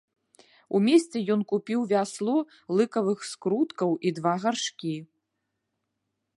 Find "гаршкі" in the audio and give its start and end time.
4.47-4.95